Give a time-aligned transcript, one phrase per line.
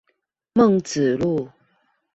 [0.55, 1.49] 孟子路